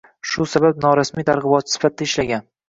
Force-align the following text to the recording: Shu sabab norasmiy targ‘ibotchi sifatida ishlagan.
Shu 0.29 0.45
sabab 0.53 0.79
norasmiy 0.85 1.27
targ‘ibotchi 1.27 1.75
sifatida 1.77 2.09
ishlagan. 2.11 2.51